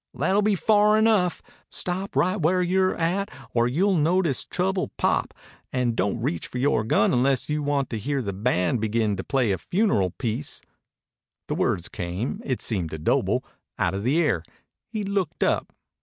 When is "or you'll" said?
3.53-3.93